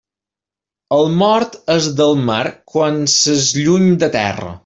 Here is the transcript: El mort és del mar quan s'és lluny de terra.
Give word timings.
El 0.95 1.11
mort 1.19 1.57
és 1.75 1.89
del 2.01 2.17
mar 2.31 2.41
quan 2.73 2.99
s'és 3.19 3.47
lluny 3.61 3.89
de 4.05 4.13
terra. 4.19 4.53